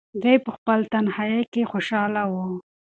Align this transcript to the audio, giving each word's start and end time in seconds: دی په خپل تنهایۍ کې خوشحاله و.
دی 0.23 0.35
په 0.45 0.51
خپل 0.57 0.79
تنهایۍ 0.91 1.41
کې 1.53 1.69
خوشحاله 1.71 2.23
و. 2.31 2.33